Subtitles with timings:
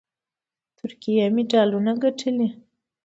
[0.77, 2.47] ترکیې مډالونه ګټلي